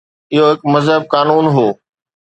[0.33, 1.67] اهو هڪ مهذب قانون هو.